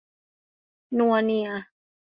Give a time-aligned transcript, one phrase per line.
[0.97, 1.47] นัวเนีย